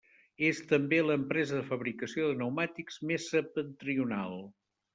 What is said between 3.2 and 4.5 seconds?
septentrional.